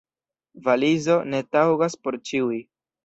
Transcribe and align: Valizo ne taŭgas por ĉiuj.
Valizo 0.67 1.17
ne 1.33 1.41
taŭgas 1.57 1.99
por 2.07 2.19
ĉiuj. 2.31 2.59